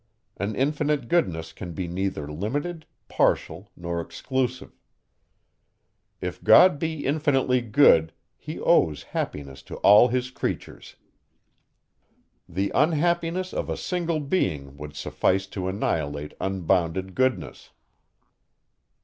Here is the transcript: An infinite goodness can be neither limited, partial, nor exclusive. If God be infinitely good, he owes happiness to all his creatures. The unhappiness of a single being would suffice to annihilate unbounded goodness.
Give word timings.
An 0.37 0.55
infinite 0.55 1.07
goodness 1.09 1.53
can 1.53 1.73
be 1.73 1.87
neither 1.87 2.27
limited, 2.27 2.87
partial, 3.07 3.69
nor 3.77 4.01
exclusive. 4.01 4.71
If 6.19 6.43
God 6.43 6.79
be 6.79 7.05
infinitely 7.05 7.61
good, 7.61 8.11
he 8.35 8.59
owes 8.59 9.03
happiness 9.03 9.61
to 9.61 9.75
all 9.85 10.07
his 10.07 10.31
creatures. 10.31 10.95
The 12.49 12.71
unhappiness 12.73 13.53
of 13.53 13.69
a 13.69 13.77
single 13.77 14.19
being 14.21 14.75
would 14.75 14.95
suffice 14.95 15.45
to 15.53 15.67
annihilate 15.67 16.33
unbounded 16.41 17.13
goodness. 17.13 17.69